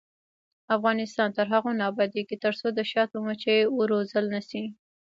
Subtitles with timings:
[0.75, 4.63] افغانستان تر هغو نه ابادیږي، ترڅو د شاتو مچۍ وروزل نشي.